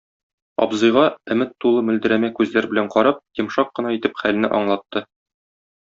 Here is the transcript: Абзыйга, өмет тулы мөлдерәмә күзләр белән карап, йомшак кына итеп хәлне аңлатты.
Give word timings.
Абзыйга, 0.65 1.03
өмет 1.35 1.51
тулы 1.65 1.85
мөлдерәмә 1.91 2.33
күзләр 2.41 2.71
белән 2.73 2.91
карап, 2.97 3.23
йомшак 3.41 3.73
кына 3.79 3.97
итеп 4.01 4.19
хәлне 4.25 4.55
аңлатты. 4.61 5.07